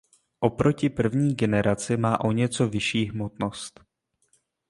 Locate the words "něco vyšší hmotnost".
2.31-3.79